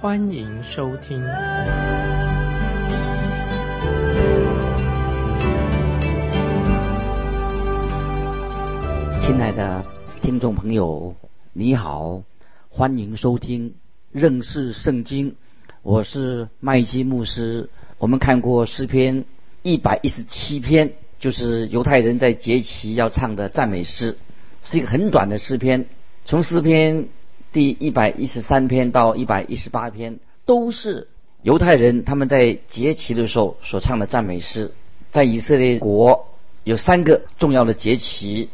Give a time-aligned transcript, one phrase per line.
[0.00, 1.22] 欢迎收听。
[9.20, 9.84] 亲爱的
[10.22, 11.14] 听众朋友。
[11.52, 12.22] 你好，
[12.70, 13.74] 欢迎收听
[14.10, 15.36] 认识圣经。
[15.82, 17.68] 我是麦基牧师。
[17.98, 19.26] 我们看过诗篇
[19.62, 24.16] 一百一十七篇，就是犹太人在节期要唱的赞美诗，
[24.62, 25.84] 是一个很短的诗篇。
[26.24, 27.08] 从诗篇
[27.52, 31.08] 第一百一十三篇到一百一十八篇，都是
[31.42, 34.72] 犹太人他们在节期的时候所唱的赞美诗。
[35.10, 36.28] 在以色列国
[36.62, 38.48] 有三个重要的节期，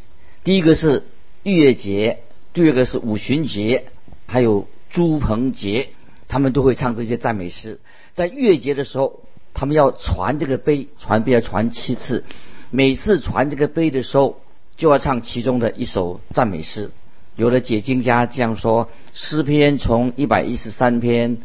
[0.45, 1.03] 第一个是
[1.43, 2.21] 逾越节。
[2.55, 3.85] 第二个是五旬节，
[4.25, 5.91] 还有朱棚节，
[6.27, 7.81] 他们都会唱这些赞美诗。
[8.15, 9.21] 在月节的时候，
[9.53, 12.25] 他们要传这个碑，传杯要传七次。
[12.71, 14.41] 每次传这个碑的时候，
[14.79, 16.91] 就要唱其中的一首赞美诗。
[17.37, 21.39] 有的解经家这样说：诗篇从一百一十三篇、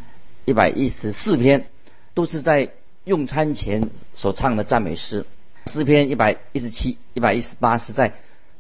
[0.45, 1.67] 一百一十四篇，
[2.13, 2.71] 都是在
[3.03, 5.25] 用餐前所唱的赞美诗；
[5.67, 8.13] 诗篇一百一十七、一百一十八是在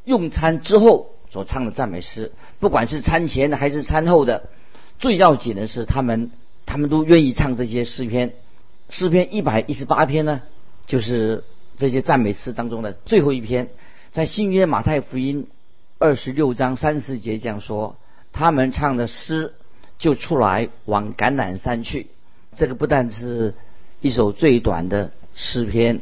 [0.05, 1.07] 用餐之后。
[1.31, 4.49] 所唱的赞美诗，不管是餐前的还是餐后的，
[4.99, 6.29] 最要紧的是他们，
[6.65, 8.33] 他们都愿意唱这些诗篇。
[8.89, 10.41] 诗篇一百一十八篇呢，
[10.87, 11.45] 就是
[11.77, 13.69] 这些赞美诗当中的最后一篇。
[14.11, 15.47] 在新约马太福音
[16.01, 17.95] 二十六章三十节这样说：
[18.33, 19.53] 他们唱的诗
[19.99, 22.07] 就出来往橄榄山去。
[22.55, 23.53] 这个不但是
[24.01, 26.01] 一首最短的诗篇，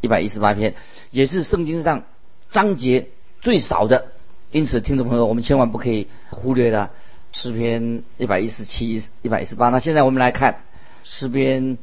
[0.00, 0.74] 一百一十八篇，
[1.10, 2.04] 也是圣经上
[2.50, 3.08] 章节
[3.42, 4.06] 最少的。
[4.52, 6.90] 因此，听众朋友，我们千万不可以忽略了
[7.30, 9.68] 诗篇一百一十七、一百一十八。
[9.68, 10.62] 那现在我们来看
[11.04, 11.76] 诗篇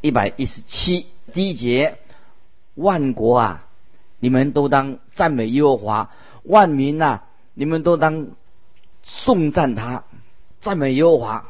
[0.00, 1.98] 一百一十七第一节：
[2.74, 3.66] 万国啊，
[4.18, 6.10] 你们都当赞美耶和华；
[6.46, 7.20] 万民呐，
[7.54, 8.28] 你们都当
[9.02, 10.04] 颂赞他，
[10.60, 11.44] 赞美耶和华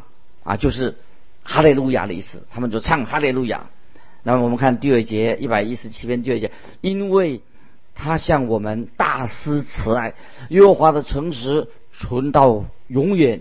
[0.45, 0.97] 啊，就是
[1.43, 2.45] 哈利路亚的意思。
[2.51, 3.71] 他们就唱哈利路亚。
[4.23, 7.43] 那么我们看第二节一百一十七篇第二节，因为。
[7.99, 10.13] 他向我们大施慈爱，
[10.51, 13.41] 耶和华的诚实存到永远。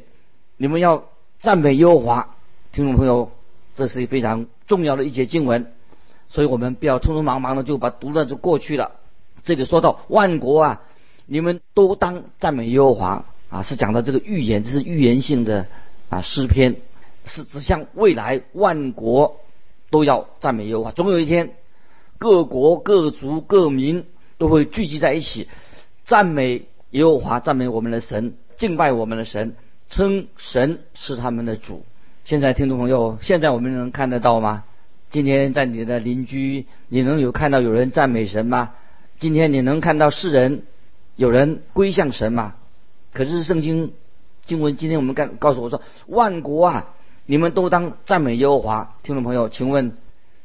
[0.56, 2.38] 你们要赞美耶和华，
[2.72, 3.32] 听众朋友，
[3.76, 5.74] 这是非常重要的一节经文，
[6.30, 8.92] 所以我们不要匆匆忙忙的就把读了就过去了。
[9.44, 10.82] 这里说到万国啊，
[11.26, 15.68] 你们都当赞美耶和华啊，是讲到这个预言，这是预言性的
[16.10, 16.76] 啊诗篇，
[17.26, 19.38] 是指向未来万国
[19.90, 20.92] 都要赞美耶和华。
[20.92, 21.52] 总有一天，
[22.18, 24.06] 各国各族各民。
[24.38, 25.48] 都会聚集在一起，
[26.04, 29.56] 赞美耶和华，赞美我们的神，敬拜我们的神，
[29.90, 31.86] 称神是他们的主。
[32.26, 34.66] 现在听众朋友，现在我们能看得到吗？
[35.10, 38.74] 今天在你的邻居，你能有看到有人赞美神吗？
[39.20, 40.64] 今天你能看到世人
[41.16, 42.56] 有人归向神吗？
[43.14, 43.94] 可是圣经
[44.46, 46.94] 经文今天我们告告诉我说，万国啊，
[47.26, 48.96] 你们都当赞美耶和华。
[49.04, 49.96] 听众朋友，请问。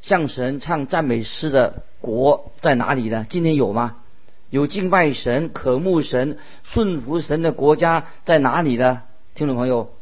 [0.03, 3.27] 向神唱赞美诗的国在哪里呢？
[3.29, 3.99] 今天有吗？
[4.49, 9.03] 有敬拜神、渴慕神、顺服神的国家在哪里呢？
[9.35, 9.93] 听众朋友，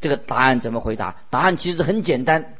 [0.00, 1.16] 这个答案怎么回答？
[1.30, 2.54] 答案其实很简单。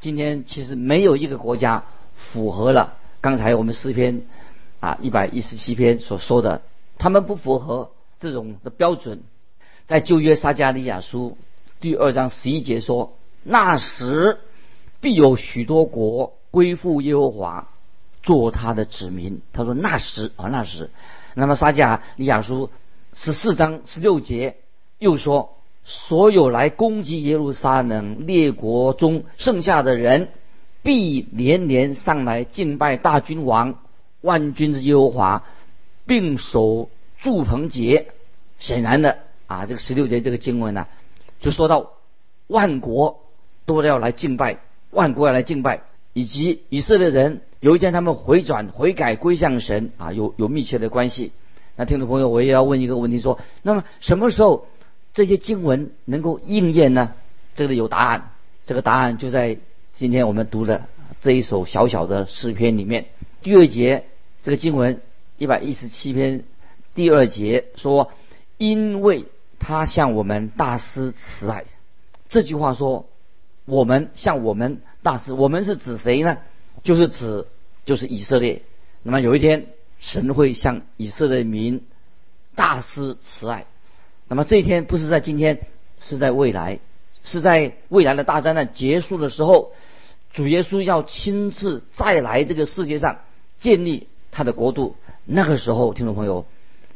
[0.00, 1.84] 今天其实没有一个国家
[2.16, 4.22] 符合了刚才我们诗篇
[4.80, 6.62] 啊一百一十七篇所说的，
[7.00, 7.90] 他们不符合
[8.20, 9.22] 这种的标准。
[9.86, 11.36] 在旧约撒加利亚书
[11.80, 14.38] 第二章十一节说：“那时
[15.00, 17.68] 必有许多国。”归附耶和华，
[18.24, 19.40] 做他的子民。
[19.52, 20.90] 他说：“那时啊，那时。”
[21.34, 22.70] 那么撒迦利亚书
[23.14, 24.56] 十四章十六节
[24.98, 30.30] 又说：“所有来攻击耶路撒冷列国中剩下的人，
[30.82, 33.78] 必连连上来敬拜大君王
[34.20, 35.44] 万军之耶和华，
[36.06, 38.08] 并守祝棚节。”
[38.58, 40.86] 显然的啊，这个十六节这个经文呢，
[41.40, 41.92] 就说到
[42.46, 43.20] 万国
[43.64, 44.58] 都要来敬拜，
[44.90, 45.82] 万国要来敬拜。
[46.12, 51.30] 以及以色列人有一天他们回转悔改归向神啊，有有密切的关系。
[51.76, 54.66] 那听众朋友，我也要问一个问题：说，那么什么时候
[55.14, 57.14] 这些经文能够应验呢？
[57.54, 58.32] 这里有答案，
[58.66, 59.56] 这个答案就在
[59.92, 60.86] 今天我们读的
[61.20, 63.06] 这一首小小的诗篇里面。
[63.42, 64.04] 第二节
[64.42, 65.00] 这个经文
[65.40, 66.44] 一百一十七篇
[66.94, 68.12] 第二节说
[68.58, 69.24] ：“因为
[69.58, 71.64] 他向我们大施慈爱。”
[72.28, 73.08] 这句话说，
[73.64, 74.82] 我们向我们。
[75.02, 75.32] 大施。
[75.32, 76.36] 我们是指谁呢？
[76.82, 77.46] 就是指
[77.86, 78.60] 就是以色列。
[79.02, 81.86] 那么有一天，神会向以色列民
[82.54, 83.64] 大施慈爱。
[84.28, 85.60] 那么这一天不是在今天，
[86.00, 86.80] 是在未来，
[87.24, 89.72] 是在未来的大灾难结束的时候，
[90.34, 93.20] 主耶稣要亲自再来这个世界上
[93.58, 94.96] 建立他的国度。
[95.24, 96.44] 那个时候，听众朋友，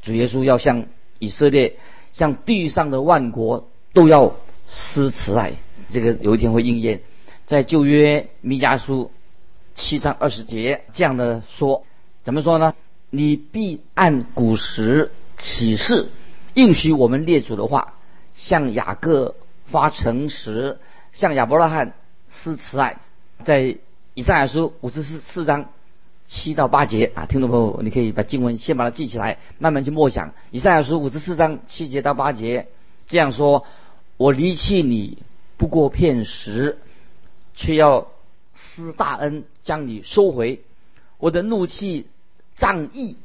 [0.03, 0.87] 主耶稣要向
[1.19, 1.77] 以色列、
[2.13, 4.35] 向地上的万国都要
[4.69, 5.53] 施慈爱。
[5.91, 7.03] 这个有一天会应验，
[7.47, 9.11] 在旧约弥迦书
[9.75, 11.85] 七章二十节这样的说，
[12.23, 12.75] 怎么说呢？
[13.11, 16.09] 你必按古时启示
[16.55, 17.95] 应许我们列祖的话，
[18.35, 19.37] 向雅各
[19.67, 20.79] 发诚实，
[21.13, 21.95] 向亚伯拉罕
[22.29, 22.97] 施慈爱。
[23.45, 23.77] 在
[24.15, 25.69] 以赛亚书五十四四章。
[26.27, 30.33] 七到八节啊，听众朋友，你可以把经文先把它记起来，慢慢去默想。
[30.51, 32.69] 以赛亚书五十四章七节到八节
[33.07, 33.67] 这样说：
[34.17, 35.19] 我离弃你
[35.57, 36.79] 不过片时，
[37.55, 38.09] 却要
[38.55, 40.61] 施大恩将你收回；
[41.19, 42.07] 我的怒气
[42.57, 43.17] 仗义，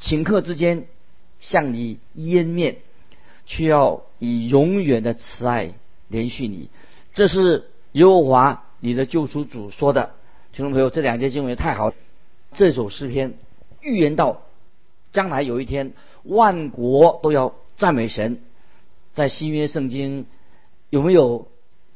[0.00, 0.86] 顷刻之间
[1.38, 2.78] 向你湮灭，
[3.46, 5.74] 却要以永远的慈爱
[6.08, 6.68] 连续你。
[7.14, 10.14] 这是耶和华你的救赎主说的。
[10.52, 11.92] 听众朋友，这两节经文也太好。
[12.54, 13.34] 这首诗篇
[13.80, 14.42] 预言到，
[15.12, 18.40] 将来有一天万国都要赞美神。
[19.12, 20.26] 在新约圣经
[20.90, 21.48] 有没有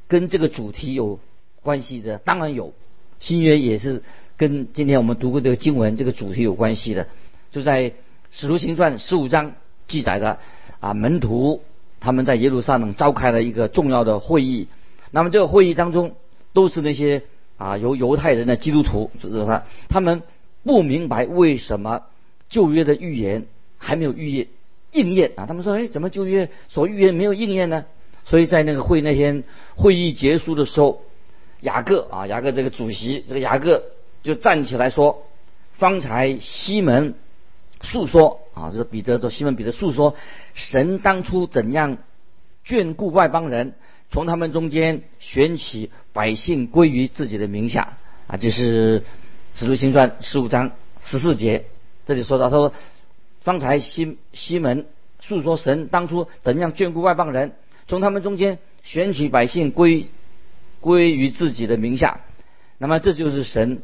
[0.08, 1.18] 跟这个主题有
[1.62, 2.18] 关系的？
[2.18, 2.72] 当然有。
[3.18, 4.02] 新约也是
[4.36, 7.06] 跟今天我们读过这个经文这个主题有关系的。
[7.50, 7.92] 就在
[8.30, 9.52] 使徒行传十五章
[9.86, 10.38] 记载的
[10.80, 11.62] 啊，门徒
[12.00, 14.68] 他们在耶路撒冷召开了一个重要的会议。
[15.10, 16.14] 那么这个会议当中
[16.52, 17.22] 都是那些
[17.56, 20.22] 啊由犹太人的基督徒，就是他他们。
[20.66, 22.02] 不明白为什么
[22.48, 23.46] 旧约的预言
[23.78, 24.48] 还没有预言
[24.90, 25.46] 应验啊？
[25.46, 27.84] 他们说：“哎，怎么旧约所预言没有应验呢？”
[28.26, 29.44] 所以在那个会那天
[29.76, 31.02] 会议结束的时候，
[31.60, 33.84] 雅各啊，雅各这个主席，这个雅各
[34.24, 35.24] 就站起来说
[35.78, 37.14] ：“方才西门
[37.80, 40.16] 诉说啊，这是彼得说西门彼得诉说，
[40.54, 41.98] 神当初怎样
[42.66, 43.74] 眷顾外邦人，
[44.10, 49.04] 从他们中间选起百姓归于自己的名下啊，这是。”
[49.56, 51.64] 《使徒行传》十五章十四节，
[52.04, 52.74] 这里说到说，
[53.40, 54.84] 方才西西门
[55.18, 57.52] 诉说神当初怎样眷顾外邦人，
[57.88, 60.08] 从他们中间选取百姓归
[60.80, 62.20] 归于自己的名下。
[62.76, 63.80] 那么这就是神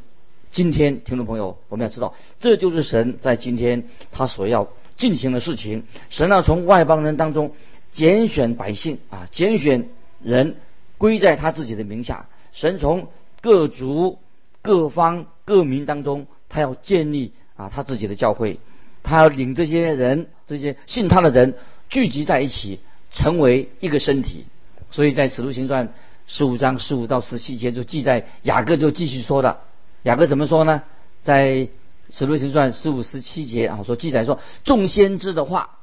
[0.51, 5.85] 今天听众朋友，我们要知道，这就是神在今天他所要进行的事情。
[6.11, 7.55] 神要从外邦人当中
[7.93, 9.89] 拣选百姓啊，拣选
[10.21, 10.57] 人
[10.99, 12.29] 归在他自己的名下。
[12.53, 13.09] 神从
[13.41, 14.19] 各族。
[14.63, 18.61] 各方各民当中，他要建立啊他自己的教会，
[19.03, 21.55] 他要领这些人，这些信他的人
[21.89, 22.79] 聚集在一起，
[23.11, 24.47] 成为一个身体。
[24.93, 25.93] 所以在使徒行传
[26.29, 29.59] 十五章十五到十七节就记载，雅各就继续说的。
[30.05, 30.85] 雅各怎么说呢？
[31.25, 31.69] 在
[32.11, 35.79] 使徒行传十五十七节啊，说记载说，众先知的话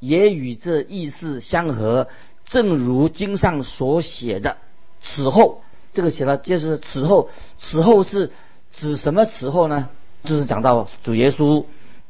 [0.00, 2.08] 也与这意思相合，
[2.46, 4.56] 正如经上所写的。
[5.02, 5.60] 此后。
[5.94, 8.32] 这个写了，就是此后，此后是
[8.72, 9.88] 指什么此后呢？
[10.24, 11.64] 就是讲到主耶稣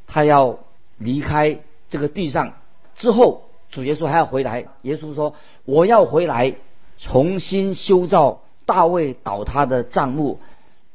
[0.06, 0.58] 他要
[0.98, 1.58] 离开
[1.90, 2.54] 这个地上
[2.96, 4.66] 之后，主耶稣还要回来。
[4.82, 5.34] 耶稣说
[5.66, 6.54] ：“我要回来，
[6.96, 10.38] 重新修造大卫倒塌的帐幕，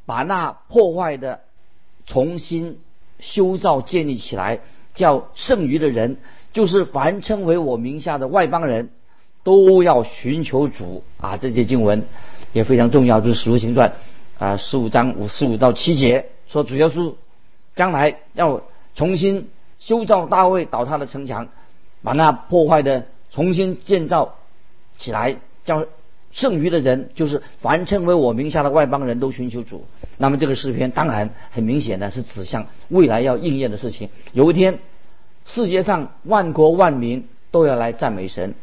[0.06, 1.42] 把那破坏的
[2.06, 2.80] 重新
[3.20, 4.62] 修造建立起来，
[4.94, 6.18] 叫剩余的人，
[6.54, 8.92] 就是凡称为我名下的外邦人，
[9.44, 12.06] 都要寻求主啊！”这些经文。
[12.54, 13.94] 也非常重要，就是《使徒行传》
[14.44, 17.14] 啊，十五章五十五到七节说，主耶稣
[17.76, 18.62] 将来要
[18.96, 21.48] 重新修造大卫倒塌的城墙，
[22.02, 24.36] 把那破坏的重新建造
[24.98, 25.86] 起来，叫
[26.32, 29.86] 剩余的人，就是凡称为我名下的外邦人都寻求主。
[30.18, 34.10] 那么这个诗篇当然很明显的是指向未来要应验的事情。
[34.34, 34.80] 有一天，
[35.46, 38.54] 世界上万国万民都要来赞美神。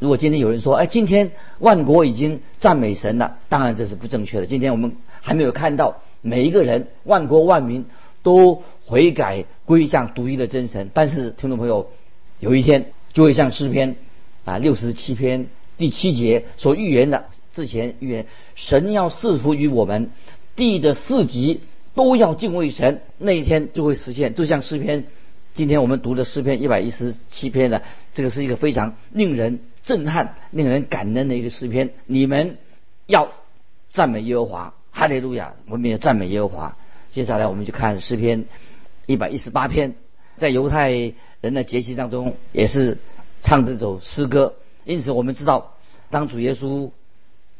[0.00, 4.46] 如果今天有人说，哎，今天万国已经赞美神了，当然这是不正确的。
[4.46, 7.84] 今天我们还没有看到每一个人万国万民
[8.22, 10.90] 都悔改归向独一的真神。
[10.94, 11.90] 但是听众朋友，
[12.38, 13.96] 有一天就会像诗篇
[14.44, 20.10] 啊六十七篇第七节所预言的，之前预言神要赐福于我们，
[20.54, 21.60] 地的四极
[21.96, 24.34] 都要敬畏神，那一天就会实现。
[24.34, 25.06] 就像诗篇
[25.54, 27.82] 今天我们读的诗篇一百一十七篇的，
[28.14, 29.58] 这个是一个非常令人。
[29.82, 32.58] 震撼、令人感恩的一个诗篇，你们
[33.06, 33.32] 要
[33.92, 35.54] 赞美耶和华，哈利路亚！
[35.68, 36.76] 我们也赞美耶和华。
[37.10, 38.44] 接下来我们就看诗篇
[39.06, 39.94] 一百一十八篇，
[40.36, 40.90] 在犹太
[41.40, 42.98] 人的节期当中也是
[43.42, 44.54] 唱这首诗歌。
[44.84, 45.74] 因此，我们知道，
[46.10, 46.90] 当主耶稣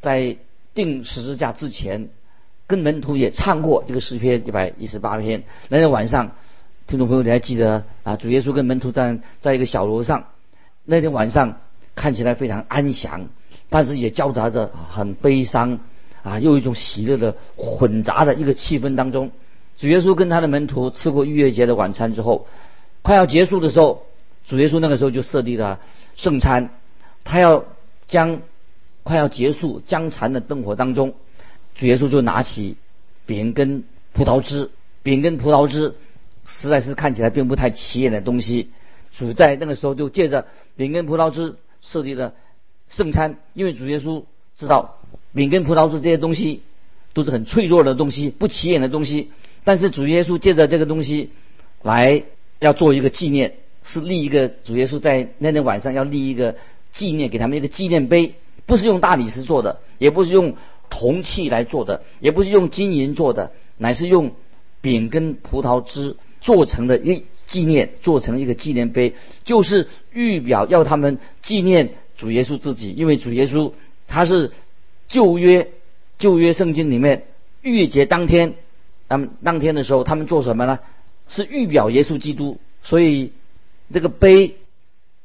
[0.01, 0.37] 在
[0.75, 2.09] 钉十字架之前，
[2.67, 5.45] 跟门徒也唱过这个诗篇一百一十八篇。
[5.69, 6.33] 那天晚上，
[6.87, 8.17] 听众朋友你还记得啊？
[8.17, 10.29] 主耶稣跟门徒在在一个小楼上，
[10.85, 11.61] 那天晚上
[11.99, 13.29] 看起来非常安详，
[13.69, 15.81] 但是也交杂着很悲伤
[16.23, 19.33] 啊，又一种喜乐的混杂的一个气氛当中。
[19.77, 22.47] 主耶稣跟他的门徒吃过逾越节的晚餐之后，
[23.03, 24.05] 快要结束的时候，
[24.47, 25.81] 主耶稣那个时候就设立了
[26.15, 26.71] 圣餐，
[27.25, 27.65] 他要
[28.07, 28.41] 将。
[29.05, 31.15] 快要结束将残的灯火当中，
[31.75, 32.77] 主耶稣就拿起
[33.25, 34.71] 饼跟葡萄汁，
[35.03, 35.95] 饼跟葡萄汁
[36.45, 38.71] 实在是看起来并不太起眼的东西。
[39.13, 40.45] 主在那个时候就借着
[40.77, 41.57] 饼跟葡萄汁
[41.91, 42.35] 设立了
[42.89, 44.25] 圣餐，因为主耶稣
[44.57, 44.99] 知道
[45.35, 46.63] 饼跟葡萄汁这些东西
[47.15, 49.31] 都是很脆弱的东西，不起眼的东西。
[49.65, 51.31] 但是主耶稣借着这个东西
[51.83, 52.23] 来
[52.59, 56.57] 要做一个纪念，是立一个主耶稣在那天晚上要立一个
[56.93, 58.35] 纪念，给他们一个纪念碑。
[58.67, 60.55] 不是用大理石做的，也不是用
[60.91, 64.33] 铜器来做的，也不是用金银做的，乃是用
[64.83, 73.73] 饼跟葡萄汁做成的一纪念，做成一个纪念碑，就是预表要他们纪念主耶稣自己，因为主耶稣
[74.07, 74.53] 他是
[75.09, 75.71] 旧约
[76.19, 77.25] 旧约圣经里面
[77.63, 78.55] 逾越节当天，
[79.09, 80.79] 他们当天的时候他们做什么呢？
[81.27, 83.33] 是预表耶稣基督，所以
[83.93, 84.55] 这个杯、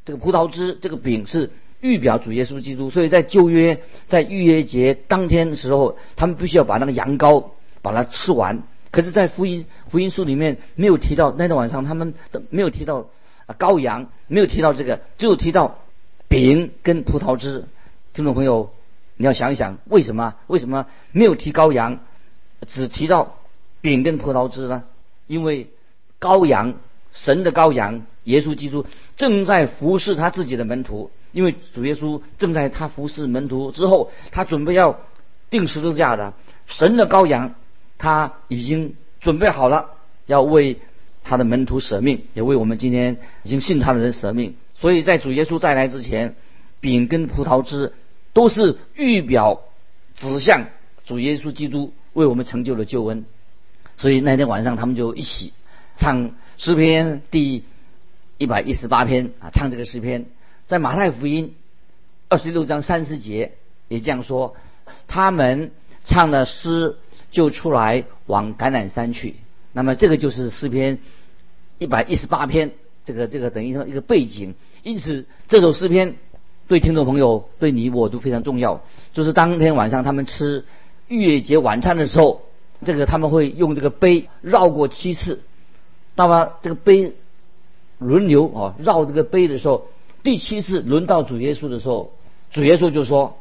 [0.03, 1.51] 这个葡萄汁、这个饼是。
[1.83, 7.47] 预表主耶稣基督，所以在旧约在逾越节当天的时候，他们必须要把那个羊羔
[7.81, 8.63] 把它吃完。
[8.93, 13.07] 可是，在福音福音书里面没有提到那天晚上他们都没有提到
[13.47, 15.79] 啊羔羊，没有提到这个，只有提到
[16.27, 17.65] 饼跟葡萄汁。
[18.13, 18.71] 听众朋友，
[19.17, 22.01] 你要想一想，为什么为什么没有提羔羊，
[22.67, 23.37] 只提到
[23.81, 24.83] 饼跟葡萄汁呢？
[25.25, 25.71] 因为
[26.19, 26.75] 羔羊，
[27.13, 28.85] 神的羔羊，耶稣基督
[29.15, 31.09] 正在服侍他自己的门徒。
[31.31, 34.99] 因为主耶稣正在他服侍门徒之后，他准备要
[35.49, 36.35] 钉十字架的
[36.67, 37.55] 神的羔羊，
[37.97, 39.91] 他已经准备好了，
[40.25, 40.79] 要为
[41.23, 44.55] 他的门徒舍命，也为我们今天已经信他的人舍命。
[44.73, 46.35] 所以在主耶稣再来之前，
[46.81, 47.93] 饼跟葡萄汁
[48.33, 49.61] 都是预表
[50.15, 50.67] 指向
[51.05, 53.25] 主耶稣基督为我们成就了救恩。
[53.95, 55.53] 所以那天晚上他们就一起
[55.95, 57.63] 唱诗篇第
[58.37, 60.25] 一百一十八篇啊，唱这个诗篇。
[60.67, 61.55] 在马太福音
[62.27, 63.53] 二十六章三十节
[63.87, 64.55] 也这样说，
[65.07, 65.71] 他们
[66.03, 66.97] 唱的诗
[67.33, 69.35] 就出来往橄榄山去。
[69.73, 70.99] 那么这个就是诗篇
[71.79, 72.71] 一百一十八篇，
[73.03, 74.55] 这个这个等于说一个背景。
[74.83, 76.15] 因此这首诗篇
[76.69, 78.81] 对听众朋友对你我都非常重要。
[79.11, 80.63] 就是当天晚上他们吃
[81.09, 82.43] 逾越节晚餐的时候，
[82.85, 85.41] 这个他们会用这个杯绕过七次。
[86.15, 87.13] 那么这个杯
[87.97, 89.87] 轮流啊绕这个杯的时候。
[90.23, 92.13] 第七次轮到主耶稣的时候，
[92.49, 93.35] 主耶稣就说：“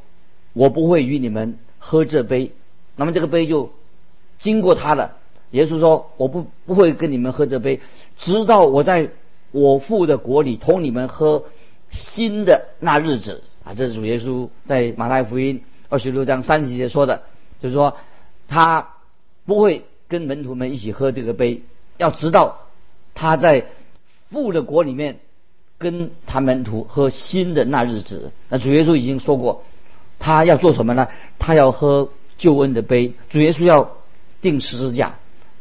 [0.52, 2.50] 我不会与你们喝这杯。”
[2.96, 3.70] 那么这个杯就
[4.42, 5.12] 经过他的。
[5.52, 7.80] 耶稣说：“我不不会跟你们喝这杯，
[8.18, 9.08] 直到我在
[9.52, 11.44] 我父的国里同你们喝
[11.90, 17.22] 新的那日子。”啊，这是主耶稣在马太福音二十六章三十节说的，
[17.60, 17.96] 就是说
[18.48, 18.94] 他
[19.46, 21.62] 不会跟门徒们一起喝这个杯，
[21.96, 22.58] 要直到
[23.14, 23.66] 他在
[24.28, 25.20] 父的国里面。
[25.78, 29.64] 跟他门徒喝新的那日子，那主耶稣已经说过，
[30.20, 31.08] 他要做什么呢？
[31.40, 32.08] 他要喝
[32.38, 33.14] 救恩的杯。
[33.30, 33.90] 主耶稣要
[34.42, 35.14] 定十字架，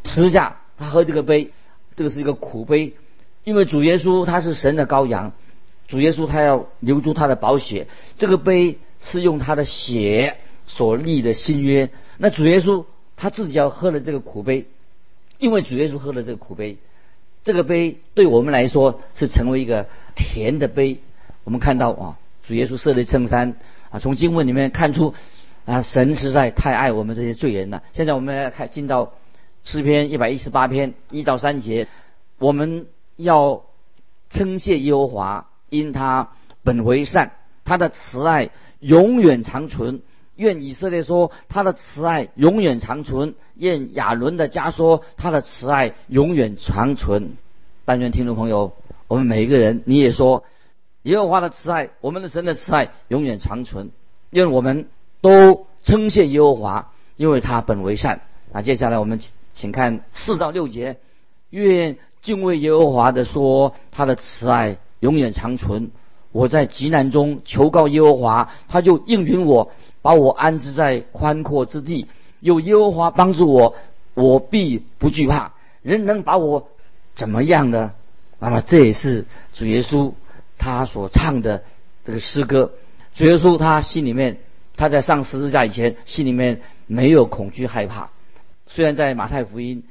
[0.03, 1.51] 十字架他喝这个杯，
[1.95, 2.93] 这个是一个苦杯，
[3.45, 5.31] 因为主耶稣他是神的羔羊，
[5.87, 11.89] 主耶稣他要留住他的宝血，这个杯是用他的血所立的新约。
[12.17, 12.83] 那主耶稣
[13.15, 14.65] 他自己要喝了这个苦杯，
[15.37, 16.77] 因为主耶稣喝了这个苦杯。
[17.43, 20.99] 这个杯对我们来说是成为一个甜的杯。
[21.43, 23.55] 我们看到啊，主耶稣设立圣餐
[23.89, 25.15] 啊，从经文里面看出
[25.65, 27.83] 啊，神实在太爱我们这些罪人了。
[27.93, 29.13] 现在我们来看进到
[29.63, 31.87] 诗篇一百一十八篇一到三节，
[32.39, 33.63] 我们要
[34.29, 36.29] 称谢耶和华，因他
[36.63, 37.31] 本为善，
[37.63, 38.49] 他的慈爱
[38.79, 40.01] 永远长存。
[40.37, 47.33] 愿以色列说他的慈爱永远长存；愿亚伦的家说他的慈爱永远长存。
[47.85, 48.73] 但愿听众朋友，
[49.07, 50.45] 我们每一个人，你也说
[51.03, 53.91] 耶和华的慈爱，我们的神的慈爱永远长存。
[54.31, 54.87] 愿我们
[55.21, 58.21] 都称谢耶和华，因为他本为善。
[58.51, 60.97] 那接下来我们请请看四到六节：
[61.49, 65.91] 愿敬畏耶和华的说他的慈爱永远长存。
[66.31, 69.71] 我在极难中求告耶和华，他就应允我。
[70.03, 72.07] 把我安置在宽阔之地，
[72.39, 73.75] 有耶和华帮助我，
[74.15, 75.53] 我必不惧怕。
[75.83, 76.69] 人能把我
[77.15, 77.93] 怎么样呢？
[78.39, 80.13] 那么这也是主耶稣
[80.57, 81.61] 他所唱的
[82.03, 82.71] 这个诗歌。
[83.13, 84.39] 主耶稣他心里面
[84.81, 88.09] 他在上十字架以前，心里面没有恐惧害怕。
[88.65, 89.83] 虽然在马太福音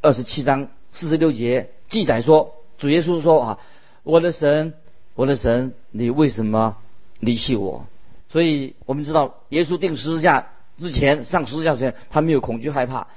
[0.00, 3.58] 二十七章四十六节记载说，主耶稣说啊，
[4.02, 4.72] 我的神，
[5.14, 6.78] 我的神，你为什么
[7.18, 7.84] 离弃我？
[8.30, 10.46] 所以我们知道，耶稣定十字架
[10.78, 13.08] 之前，上十字架之前，他没有恐惧害怕。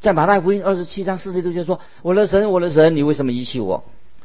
[0.00, 3.82] 在马太福音二十七章四十六节说，我的神，我的神，你为什么遗弃我？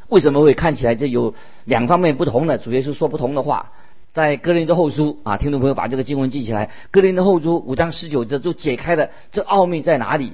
[0.07, 1.33] 为什么会看起来这有
[1.65, 2.60] 两方面不同的？
[2.60, 3.72] 主耶稣说不同的话。
[4.13, 6.70] 在哥林多后书啊，听众朋友把这个经文记起来。
[6.91, 10.34] 哥林多后书五章十九节就解开了这奥秘在哪里？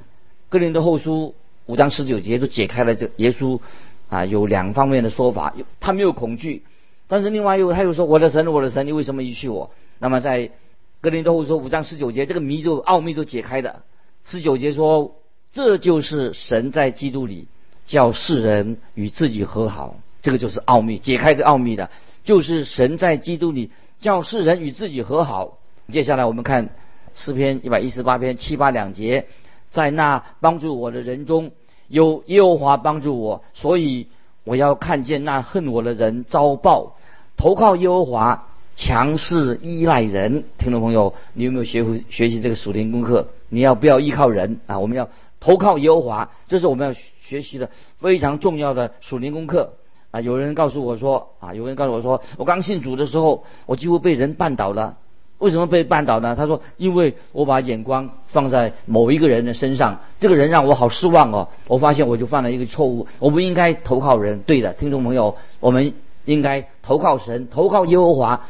[0.50, 1.34] 哥林多后书
[1.66, 3.62] 五章十九节就解开了这耶稣
[4.10, 6.64] 啊有两方面的说法，他没有恐惧，
[7.08, 9.72] 但是另外又他又说我的神，我的神，你为什么遗弃我？
[9.98, 10.52] 那么在
[11.00, 13.84] 哥林多后书五章十九节，这个谜就奥秘就解开的。
[14.26, 15.16] 十九节说，
[15.54, 17.48] 这就是神在基督里
[17.86, 21.90] 叫世人与自己和好，这个就是奥秘，解开这奥秘的。
[22.24, 25.58] 就是神在基督里叫世人与自己和好。
[25.92, 26.70] 接下来我们看
[27.16, 29.28] 诗篇一百一十八篇七八两节，
[29.72, 31.52] 在那帮助我的人中
[31.88, 34.08] 有耶和华帮助我，所以
[34.44, 36.96] 我要看见那恨我的人遭报。
[37.38, 40.44] 投靠耶和华，强势依赖人。
[40.58, 43.28] 听众朋友，你有没有学会学习这个属灵功课？
[43.50, 44.78] 你要不要依靠人啊？
[44.78, 45.10] 我们要
[45.40, 49.74] 投靠耶和华，这是我们要学习的非常重要的属灵功课。
[50.12, 54.98] 啊，有人告诉我说，啊，有人告诉我说，我刚信主的时候，我几乎被人绊倒了。
[55.38, 56.36] 为什么被绊倒呢？
[56.36, 61.48] 他说，因为我把眼光放在某一个人的身上，这个人让我好失望哦。
[61.68, 64.42] 我发现我就犯了一个错误，我不应该投靠人。
[64.42, 65.94] 对的，听众朋友，我们
[66.26, 68.42] 应该投靠神，投靠耶和华，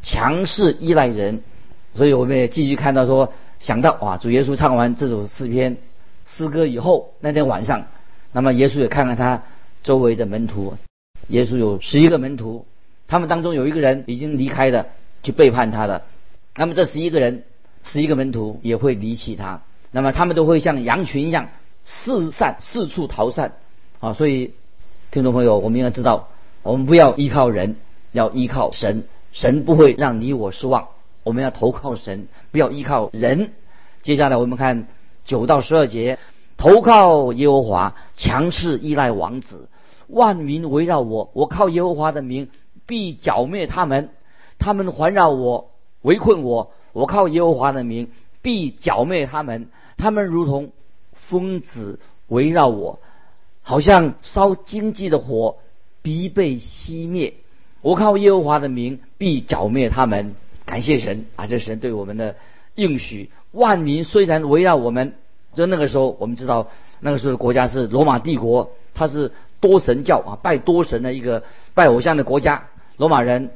[0.00, 1.42] 强势依赖人。
[1.94, 5.76] 所以我们也继续看到说，想到啊，主耶稣唱完这首诗篇
[6.24, 7.84] 诗歌以后，那天晚上，
[8.32, 9.42] 那么耶稣也看看他
[9.82, 10.72] 周围的门徒。
[11.28, 12.66] 耶稣有十一个门徒，
[13.06, 14.86] 他们当中有一个人已经离开了，
[15.22, 16.02] 去背叛他的。
[16.56, 17.44] 那么这十一个人，
[17.84, 19.62] 十一个门徒也会离弃他。
[19.90, 21.48] 那么他们都会像羊群一样
[21.84, 23.52] 四散，四处逃散。
[24.00, 24.52] 啊，所以
[25.10, 26.28] 听众朋友，我们应该知道，
[26.62, 27.76] 我们不要依靠人，
[28.12, 29.04] 要依靠神。
[29.32, 30.88] 神不会让你我失望。
[31.24, 33.50] 我们要投靠神，不要依靠人。
[34.02, 34.86] 接下来我们看
[35.24, 36.18] 九到十二节，
[36.58, 39.70] 投靠耶和华，强势依赖王子。
[40.08, 42.48] 万民围绕我，我靠耶和华的名
[42.84, 44.08] 必剿灭他们；
[44.58, 45.70] 他们环绕我，
[46.02, 48.10] 围困我，我靠耶和华的名
[48.42, 49.68] 必剿灭他们。
[49.96, 50.72] 他们如同
[51.12, 52.98] 疯子围绕我，
[53.62, 55.58] 好像烧经济的火，
[56.02, 57.34] 必被熄灭。
[57.82, 60.34] 我靠耶和华的名必剿灭他们。
[60.64, 61.46] 感谢神啊！
[61.46, 62.34] 这神对我们的
[62.74, 63.30] 应许。
[63.52, 65.14] 万民虽然围绕我们，
[65.54, 66.68] 就那个时候，我们知道
[67.00, 69.32] 那个时候的国家是罗马帝国，它是。
[69.60, 71.42] 多神教啊，拜多神的一个
[71.74, 73.50] 拜偶像的国家，罗马人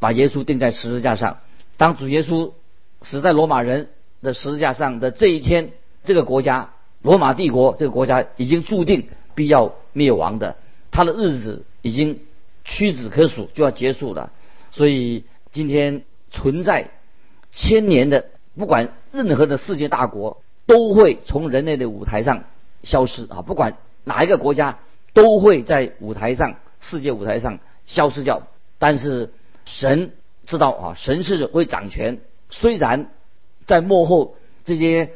[0.00, 1.38] 把耶稣钉在十字架上。
[1.76, 2.50] 当主耶稣
[3.02, 5.70] 死在罗马人的十字架上的这一天，
[6.02, 6.70] 这个国家
[7.02, 10.56] 罗马帝国这个国家已经注定必要灭亡的，
[10.90, 12.18] 他的日子已经
[12.64, 14.32] 屈指可数，就要结束了。
[14.72, 16.02] 所以今天
[16.32, 16.90] 存在
[17.52, 18.26] 千年的，
[18.58, 22.44] 不管任何的世界大国，都会从人类的舞台上
[22.82, 23.42] 消失啊！
[23.42, 24.78] 不管哪一个国家。
[25.14, 28.48] 都会在舞台上，世界舞台上消失掉。
[28.80, 29.32] 但是
[29.64, 30.10] 神
[30.44, 32.18] 知道啊，神是会掌权。
[32.50, 33.06] 虽然
[33.64, 35.12] 在幕后这些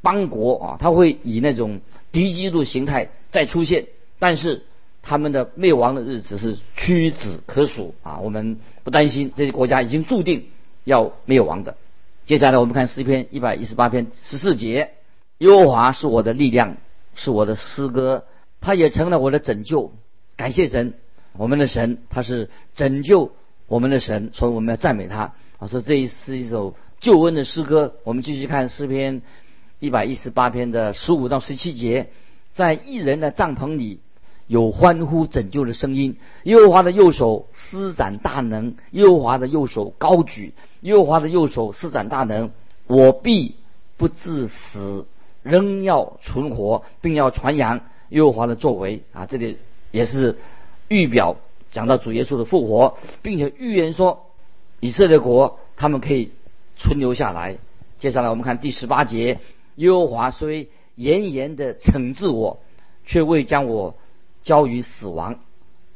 [0.00, 3.84] 邦国啊，他会以那种敌基督形态再出现，
[4.18, 4.62] 但是
[5.02, 8.20] 他们的灭亡的日子是屈指可数啊。
[8.20, 10.48] 我们不担心这些国家已经注定
[10.84, 11.76] 要灭亡的。
[12.24, 14.92] 接下来我们看诗篇一百一十八篇十四节：
[15.38, 16.78] 耶和华是我的力量，
[17.14, 18.24] 是我的诗歌。
[18.62, 19.92] 他也成了我的拯救，
[20.34, 20.94] 感谢神，
[21.36, 23.32] 我们的神他是拯救
[23.66, 25.34] 我们的神，所以我们要赞美他。
[25.58, 27.96] 我说这一是一首救恩的诗歌。
[28.04, 29.20] 我们继续看诗篇
[29.78, 32.08] 一百一十八篇的十五到十七节，
[32.54, 34.00] 在一人的帐篷里
[34.46, 36.16] 有欢呼拯救的声音。
[36.44, 42.50] 耶和华的右手施展大能，耶和华的右手高举，耶和华的右手施展大能，
[42.86, 43.54] 我必
[43.96, 45.06] 不致死，
[45.42, 47.80] 仍要存活，并要传扬。
[48.10, 49.58] 耶和华的作为啊，这里
[49.90, 50.36] 也是
[50.88, 51.36] 预表
[51.72, 54.26] 讲到主耶稣的复活，并且预言说
[54.80, 56.30] 以色列国他们可以
[56.76, 57.56] 存留下来。
[57.98, 59.40] 接下来我们看第十八节：
[59.76, 62.60] 耶和华虽严严的惩治我，
[63.06, 63.96] 却未将我
[64.44, 65.40] 交于死亡。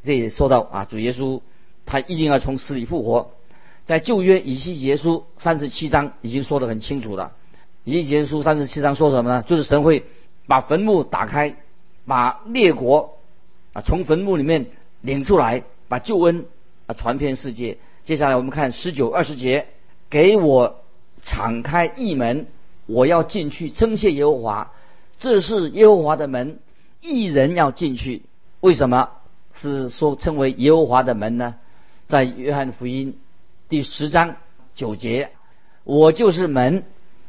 [0.02, 1.40] 这也说到啊，主耶稣
[1.86, 3.30] 他一定要从死里复活。
[3.84, 7.36] 在旧约以西结书三十七章已经说得很清楚了。
[7.84, 9.42] 以西结书三十七章说什么呢？
[9.44, 10.04] 就是神会
[10.48, 11.54] 把坟墓打开。
[12.06, 13.18] 把列国
[13.74, 14.64] 啊从坟墓里面
[15.02, 16.46] 领出来，把救恩
[16.86, 17.76] 啊传遍世界。
[18.02, 19.66] 接下来我们看十九二十节，
[20.08, 20.80] 给我
[21.22, 22.46] 敞开一门，
[22.86, 24.72] 我要进去称谢耶和华。
[25.18, 26.60] 这是耶和华的门，
[27.02, 28.22] 一人要进去。
[28.60, 29.10] 为什么
[29.54, 31.54] 是说称为耶和华的门呢？
[32.08, 33.18] 在约翰福音
[33.68, 34.36] 第十章
[34.74, 35.30] 九节，
[35.84, 36.82] 我就是门，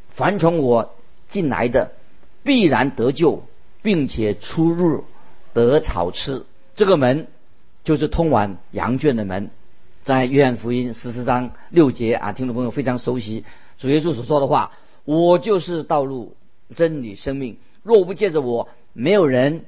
[0.10, 0.96] 凡从我
[1.28, 1.92] 进来的，
[2.44, 3.44] 必然得救，
[3.84, 5.04] 并且出入
[5.54, 6.46] 得草吃。
[6.74, 7.28] 这个门
[7.84, 9.52] 就是通往羊圈的门。
[10.04, 13.46] 在约翰福音十四章六节啊，听众朋友非常熟悉
[13.78, 14.72] 主耶稣所说的话
[15.06, 16.36] ：“我就是道路、
[16.76, 17.58] 真理、生命。
[17.84, 19.66] 若不借着我，没有人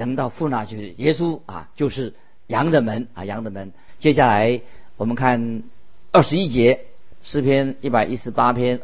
[0.00, 2.14] 能到父那去。”耶稣啊，就是
[2.48, 3.72] 羊的门啊，羊的门。
[4.00, 4.60] 接下来
[4.96, 5.62] 我们看
[6.10, 6.86] 二十一节
[7.22, 8.80] 诗篇一百一十八篇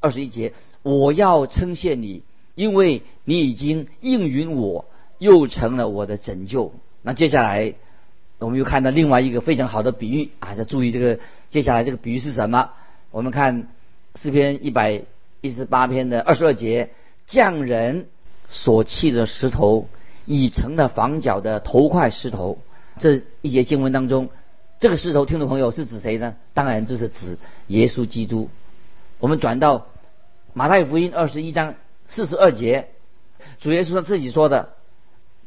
[0.00, 2.22] 二十一节：“我要称谢你，
[2.54, 4.84] 因为你已经应允我，
[5.18, 7.74] 又成了我的拯救。”那接下来。
[8.40, 10.54] 我们又看到另外一个非常好的比喻啊！
[10.54, 11.18] 要注意这个
[11.50, 12.70] 接下来这个比喻是什么？
[13.10, 13.66] 我们看
[14.14, 15.02] 诗篇一百
[15.40, 16.90] 一十八篇的二十二节，
[17.26, 18.06] 匠人
[18.48, 19.88] 所砌的石头
[20.28, 22.58] 已成了房角的头块石头。
[23.00, 24.28] 这一节经文当中，
[24.78, 26.36] 这个石头，听众朋友是指谁呢？
[26.52, 28.50] 当然就是指耶稣基督。
[29.18, 29.86] 我们转到
[30.52, 31.74] 马太福音二十一章
[32.06, 32.88] 四十二节，
[33.58, 34.68] 主耶稣他自己说的，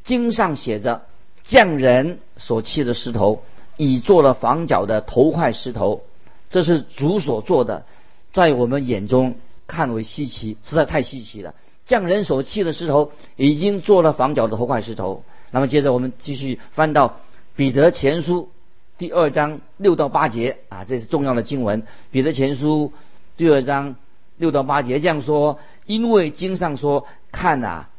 [0.03, 1.03] 经上写着。
[1.43, 3.43] 匠人所砌的石头，
[3.75, 6.03] 已做了房角的头块石头，
[6.49, 7.83] 这是主所做的，
[8.31, 11.55] 在我们眼中看为稀奇，实在太稀奇了。
[11.85, 15.23] 匠人所砌的石头，已经做了房角的头块石头。
[15.51, 17.17] 那么接着我们继续翻到
[17.55, 18.49] 彼得前书
[18.97, 21.83] 第二章六到八节啊，这是重要的经文。
[22.11, 22.93] 彼得前书
[23.37, 23.95] 第二章
[24.37, 27.89] 六到八节这样说：因为经上说，看啊，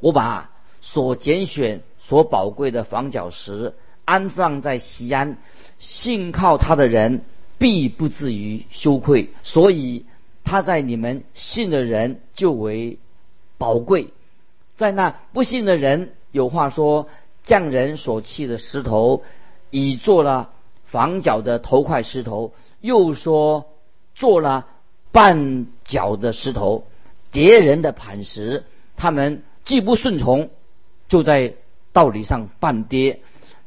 [0.00, 1.82] 我把所拣选。
[2.02, 5.38] 所宝贵的房角石安放在西安，
[5.78, 7.22] 信靠他的人
[7.56, 9.30] 必不至于羞愧。
[9.44, 10.06] 所以
[10.50, 12.98] 他在你们信的人就为
[13.56, 14.08] 宝贵，
[14.74, 17.06] 在那不信的人有话说：
[17.44, 19.22] 匠人所砌的石头
[19.70, 20.50] 已做了
[20.86, 23.68] 房角的头块石头，又说
[24.16, 24.66] 做了
[25.12, 26.84] 绊脚的石头，
[27.30, 28.64] 叠人的磐石。
[28.96, 30.50] 他们既不顺从，
[31.08, 31.54] 就在。
[31.92, 33.18] 道理上半跌，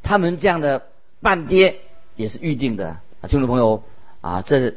[0.01, 0.83] 他们这样的
[1.19, 1.75] 半跌
[2.15, 3.83] 也是预定的啊，听众朋友
[4.21, 4.75] 啊，这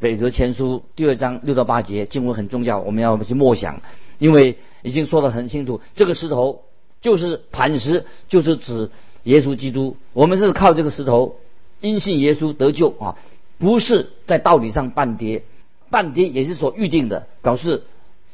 [0.00, 3.82] 北泽前书第二章六到八节经文很重要，我们要去默想，
[4.18, 6.62] 因为已经说得很清楚，这个石头
[7.00, 8.90] 就是磐石，就是指
[9.24, 11.36] 耶稣基督，我们是靠这个石头
[11.80, 13.16] 因信耶稣得救啊，
[13.58, 15.42] 不是在道理上半跌，
[15.90, 17.84] 半跌也是所预定的，表示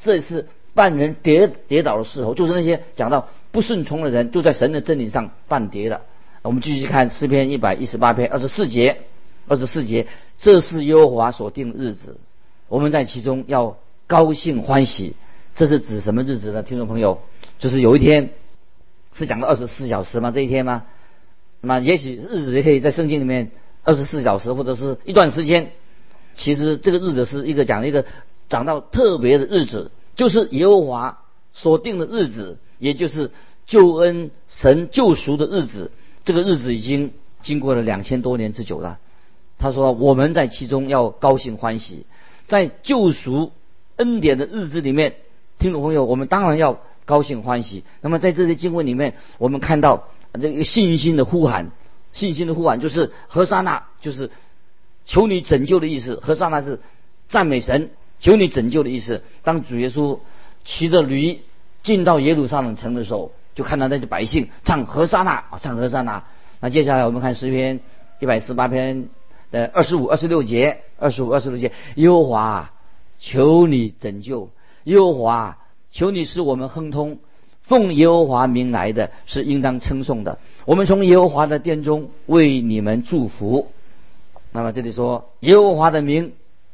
[0.03, 0.47] 这次。
[0.75, 6.03] 半人跌跌倒的时候，就是那些讲到不顺从的人，就在神的真理上半跌了。
[6.43, 8.99] 我们继续看诗篇一百一十八篇二十四节，
[9.49, 10.07] 二十四节，
[10.39, 12.17] 这是耶和华所定的日子，
[12.69, 15.15] 我们在其中要高兴欢喜。
[15.55, 16.63] 这是指什么日子呢？
[16.63, 17.21] 听众朋友，
[17.59, 18.31] 就是有一天
[19.13, 20.31] 是讲到二十四小时吗？
[20.31, 20.85] 这一天吗？
[21.61, 23.51] 那也许日子也可以在圣经里面
[23.83, 25.73] 二十四小时或者是一段时间。
[26.35, 28.05] 其实这个日子是一个讲一个
[28.49, 29.91] 讲到特别的日子。
[30.15, 31.21] 就是耶和华
[31.53, 33.31] 所定的日子，也就是
[33.67, 35.93] 救恩神救赎的日子。
[36.25, 38.99] 这个日子已经经过了两千多年之久了。
[39.59, 42.07] 他说：“我们在其中要高兴欢喜，
[42.47, 43.53] 在救赎
[43.97, 45.17] 恩典的日子里面，
[45.59, 47.85] 听众朋友，我们当然要高兴欢喜。
[48.01, 50.09] 那么在这些经文里面，我们看到
[50.41, 51.71] 这个信心的呼喊，
[52.13, 54.31] 信心的呼喊就是何沙那，就是
[55.05, 56.21] 求你拯救的意思。
[56.23, 56.81] 何沙那是
[57.29, 57.91] 赞美神。”
[58.21, 59.23] 求你拯救的意思。
[59.45, 60.19] 当主耶稣
[60.65, 61.39] 骑着驴
[61.85, 66.25] 进到耶路撒冷城的时候，就看到那些百姓唱何沙那啊，唱何沙那。
[66.59, 67.79] 那接下来我们看诗篇
[68.19, 69.09] 一百四十八篇
[69.51, 71.73] 的二十五、二十六节，二十五、二十六节。
[71.97, 72.73] 耶和华，
[73.21, 74.49] 求你拯救；
[74.85, 75.59] 耶和华，
[75.91, 77.19] 求你使我们亨通。
[77.63, 80.39] 奉耶和华名来的是应当称颂的。
[80.65, 83.69] 我们从耶和华的殿中为你们祝福。
[84.53, 86.33] 那么这里说耶和华的名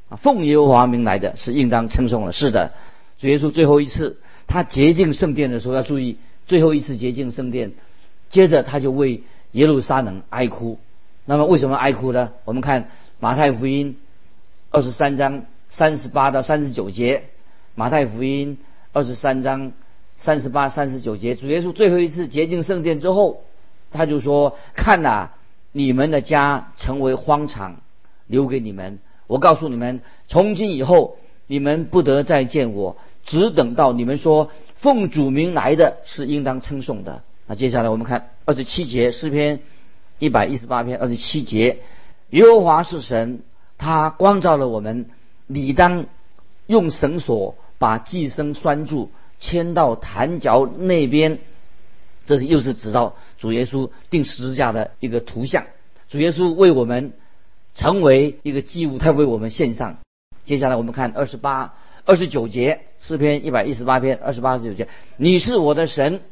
[0.09, 0.15] 啊。
[0.17, 2.33] 奉耶和华名来的是应当称颂的。
[2.33, 2.73] 是的，
[3.19, 7.73] 主耶稣最后一次他洁净圣殿的时候要注意，最后一次洁净圣殿，
[8.31, 10.79] 接着他就为耶路撒冷哀哭。
[11.27, 12.33] 那么为什么哀哭呢？
[12.45, 13.97] 我们看马太福音
[14.71, 17.25] 二十三章三十八到三十九节。
[17.75, 18.59] 马太福音
[18.93, 19.73] 二十三章
[20.17, 23.43] 三十八、三十九节，主耶稣最后一次洁净圣殿之后，
[23.91, 25.31] 他就说：“看呐，
[25.73, 27.81] 你们的家成为荒场，
[28.29, 31.17] 留给你们。”我告诉你们，从今以后，
[31.49, 37.23] 你们不得再见我，只等到你们说奉主名来的是应当称颂的。
[37.47, 39.61] 那接下来我们看二十七节诗篇
[40.19, 41.79] 一百一十八篇二十七节，
[42.31, 43.43] 耶和华是神，
[43.79, 45.07] 他光照了我们，
[45.47, 46.07] 你当
[46.67, 51.39] 用绳索把寄生拴住，牵到坛角那边。
[52.27, 55.67] 这是又是指到主耶稣定十字架的一个图像。
[56.09, 57.13] 主耶稣为我们
[57.75, 59.99] 成为一个祭物，他为我们献上。
[60.47, 61.75] 接下来我们看二十八、
[62.07, 66.23] 二十九节诗篇一百一十八篇二十八、二十九节：你是我的神，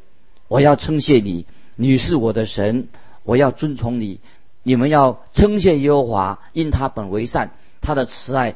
[0.47, 2.87] 我要称谢你；你是我的神，
[3.23, 4.19] 我要遵从你。
[4.63, 8.55] 你们要称谢耶和华，因他本为善，他的慈爱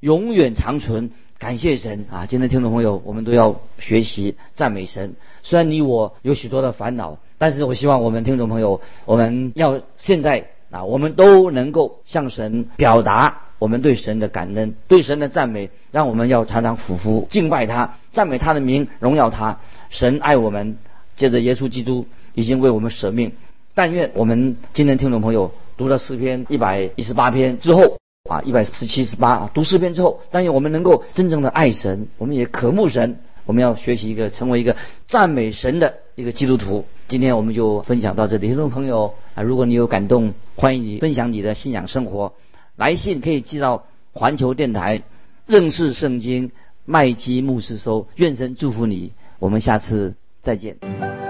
[0.00, 1.10] 永远长存。
[1.36, 2.26] 感谢神啊！
[2.26, 5.14] 今天听众朋友，我们都要学习赞美神。
[5.42, 19.58] 虽然你我有许多的烦恼，但是我希望我们听众朋友，我们要现在啊，我们都能够向神表达我们对神的感恩、对神的赞美，让我们要常常俯伏敬拜他，赞美他的名，荣耀他。
[19.90, 20.78] 神爱我们，
[21.16, 23.32] 借着耶稣基督已经为我们舍命。
[23.74, 27.98] 但愿我们今天听众朋友读了诗篇一百一十八篇之后。
[28.26, 36.86] 啊，一百十七十八读诗篇之后，但愿我们能够真正的爱神，我们也渴慕神，我们要学习一个成为一个赞美神的一个基督徒。
[37.06, 42.32] 今天我们就分享到这里，听众朋友啊，如果你有感动，欢迎你分享你的信仰生活，
[42.76, 43.84] 来信可以寄到
[44.14, 45.02] 环球电台
[45.44, 46.50] 认识圣经
[46.86, 51.23] 麦基牧师收，愿神祝福你，我们下次再见。